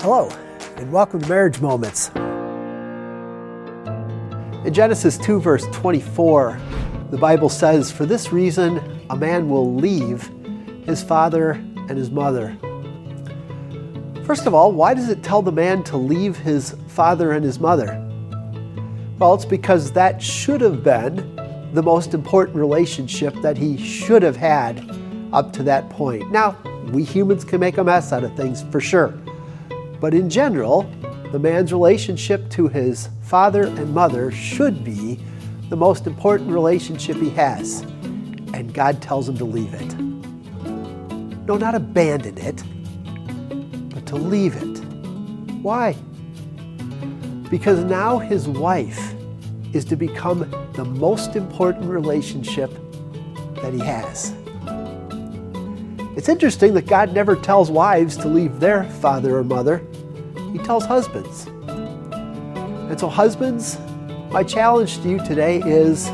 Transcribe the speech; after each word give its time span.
Hello, 0.00 0.28
and 0.76 0.92
welcome 0.92 1.20
to 1.20 1.28
Marriage 1.28 1.60
Moments. 1.60 2.10
In 4.64 4.72
Genesis 4.72 5.16
2, 5.16 5.40
verse 5.40 5.64
24, 5.72 6.60
the 7.10 7.16
Bible 7.16 7.48
says, 7.48 7.90
For 7.90 8.04
this 8.04 8.30
reason, 8.30 9.00
a 9.08 9.16
man 9.16 9.48
will 9.48 9.74
leave 9.74 10.30
his 10.84 11.02
father 11.02 11.52
and 11.52 11.92
his 11.92 12.10
mother. 12.10 12.56
First 14.24 14.46
of 14.46 14.54
all, 14.54 14.70
why 14.70 14.92
does 14.92 15.08
it 15.08 15.22
tell 15.22 15.40
the 15.40 15.50
man 15.50 15.82
to 15.84 15.96
leave 15.96 16.36
his 16.36 16.76
father 16.88 17.32
and 17.32 17.42
his 17.42 17.58
mother? 17.58 18.00
Well, 19.18 19.34
it's 19.34 19.46
because 19.46 19.92
that 19.92 20.22
should 20.22 20.60
have 20.60 20.84
been 20.84 21.70
the 21.72 21.82
most 21.82 22.12
important 22.12 22.56
relationship 22.58 23.34
that 23.40 23.56
he 23.56 23.78
should 23.78 24.22
have 24.22 24.36
had 24.36 24.88
up 25.32 25.54
to 25.54 25.62
that 25.64 25.88
point. 25.88 26.30
Now, 26.30 26.56
we 26.92 27.02
humans 27.02 27.44
can 27.44 27.60
make 27.60 27.78
a 27.78 27.84
mess 27.84 28.12
out 28.12 28.24
of 28.24 28.36
things 28.36 28.62
for 28.70 28.80
sure. 28.80 29.18
But 30.00 30.14
in 30.14 30.28
general, 30.28 30.82
the 31.32 31.38
man's 31.38 31.72
relationship 31.72 32.48
to 32.50 32.68
his 32.68 33.08
father 33.22 33.64
and 33.64 33.92
mother 33.92 34.30
should 34.30 34.84
be 34.84 35.18
the 35.68 35.76
most 35.76 36.06
important 36.06 36.50
relationship 36.50 37.16
he 37.16 37.30
has. 37.30 37.80
And 38.52 38.72
God 38.72 39.02
tells 39.02 39.28
him 39.28 39.36
to 39.38 39.44
leave 39.44 39.74
it. 39.74 39.94
No, 41.46 41.56
not 41.56 41.74
abandon 41.74 42.38
it, 42.38 42.62
but 43.94 44.06
to 44.06 44.16
leave 44.16 44.56
it. 44.56 44.84
Why? 45.62 45.94
Because 47.50 47.84
now 47.84 48.18
his 48.18 48.48
wife 48.48 49.14
is 49.72 49.84
to 49.86 49.96
become 49.96 50.50
the 50.74 50.84
most 50.84 51.36
important 51.36 51.86
relationship 51.86 52.70
that 53.56 53.72
he 53.72 53.80
has. 53.80 54.32
It's 56.16 56.30
interesting 56.30 56.72
that 56.74 56.86
God 56.86 57.12
never 57.12 57.36
tells 57.36 57.70
wives 57.70 58.16
to 58.16 58.28
leave 58.28 58.58
their 58.58 58.84
father 58.84 59.36
or 59.36 59.44
mother, 59.44 59.82
He 60.50 60.58
tells 60.58 60.86
husbands. 60.86 61.46
And 61.68 62.98
so, 62.98 63.06
husbands, 63.08 63.78
my 64.30 64.42
challenge 64.42 65.02
to 65.02 65.10
you 65.10 65.18
today 65.26 65.60
is 65.66 66.06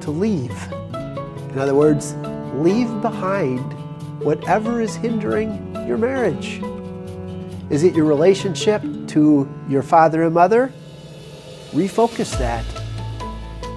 to 0.00 0.10
leave. 0.10 0.72
In 1.50 1.58
other 1.58 1.74
words, 1.74 2.14
leave 2.54 2.88
behind 3.02 3.60
whatever 4.22 4.80
is 4.80 4.96
hindering 4.96 5.74
your 5.86 5.98
marriage. 5.98 6.62
Is 7.68 7.84
it 7.84 7.94
your 7.94 8.06
relationship 8.06 8.80
to 9.08 9.46
your 9.68 9.82
father 9.82 10.22
and 10.22 10.32
mother? 10.32 10.72
Refocus 11.72 12.36
that. 12.38 12.64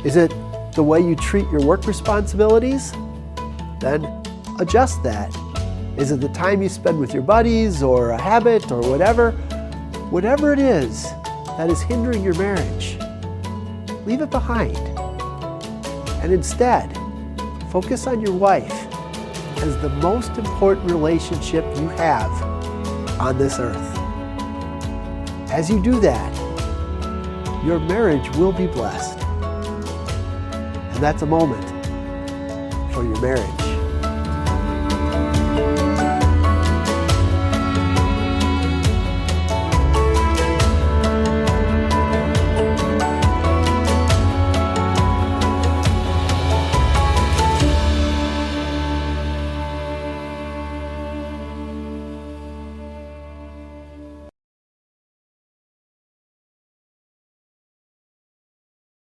Is 0.06 0.16
it 0.16 0.34
the 0.76 0.84
way 0.84 1.02
you 1.02 1.18
treat 1.18 1.50
your 1.50 1.66
work 1.66 1.86
responsibilities? 1.88 2.94
Then 3.82 4.06
adjust 4.60 5.04
that. 5.04 5.36
Is 5.98 6.12
it 6.12 6.22
the 6.22 6.30
time 6.30 6.62
you 6.62 6.70
spend 6.70 7.00
with 7.00 7.14
your 7.14 7.22
buddies 7.22 7.84
or 7.84 8.12
a 8.12 8.22
habit 8.22 8.72
or 8.72 8.82
whatever? 8.90 9.32
Whatever 10.10 10.54
it 10.54 10.60
is 10.60 11.04
that 11.58 11.70
is 11.70 11.82
hindering 11.82 12.24
your 12.24 12.34
marriage, 12.36 12.98
leave 14.06 14.22
it 14.22 14.30
behind. 14.30 14.78
And 16.24 16.32
instead, 16.32 16.98
focus 17.72 18.08
on 18.08 18.22
your 18.22 18.34
wife 18.34 18.72
as 19.58 19.78
the 19.82 19.90
most 20.02 20.38
important 20.38 20.90
relationship 20.90 21.66
you 21.78 21.90
have 21.90 22.32
on 23.20 23.38
this 23.38 23.60
earth. 23.60 23.98
As 25.52 25.70
you 25.70 25.84
do 25.84 26.00
that, 26.00 26.36
your 27.66 27.80
marriage 27.80 28.30
will 28.38 28.54
be 28.54 28.66
blessed. 28.66 29.20
And 30.80 31.04
that's 31.04 31.22
a 31.22 31.28
moment 31.28 31.70
for 32.94 33.04
your 33.04 33.20
marriage. 33.22 33.71